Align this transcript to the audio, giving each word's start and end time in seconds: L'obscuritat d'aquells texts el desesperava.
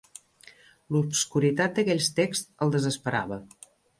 L'obscuritat 0.95 1.77
d'aquells 1.77 2.09
texts 2.21 2.51
el 2.67 2.75
desesperava. 2.79 3.41